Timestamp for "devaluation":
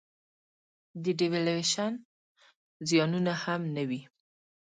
1.19-1.93